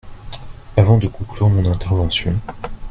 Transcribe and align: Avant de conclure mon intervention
Avant 0.77 0.97
de 0.97 1.05
conclure 1.07 1.47
mon 1.51 1.71
intervention 1.71 2.33